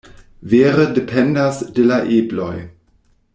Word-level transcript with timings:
Vere 0.53 0.85
dependas 0.95 1.61
de 1.77 1.85
la 1.91 2.01
ebloj. 2.17 2.51